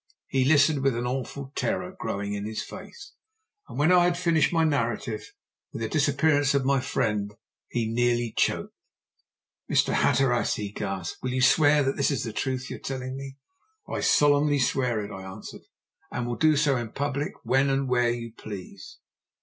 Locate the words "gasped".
10.71-11.21